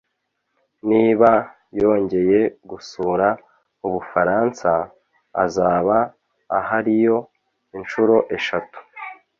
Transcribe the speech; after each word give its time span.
Niba 0.89 1.31
yongeye 1.81 2.39
gusura 2.69 3.27
Ubufaransa, 3.87 4.71
azaba 5.43 5.97
ahariyo 6.59 7.17
inshuro 7.77 8.15
eshatu. 8.37 8.77